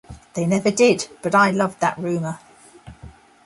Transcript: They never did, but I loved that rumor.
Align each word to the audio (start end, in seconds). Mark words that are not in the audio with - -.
They 0.33 0.47
never 0.47 0.71
did, 0.71 1.07
but 1.21 1.35
I 1.35 1.51
loved 1.51 1.79
that 1.81 1.95
rumor. 1.99 2.39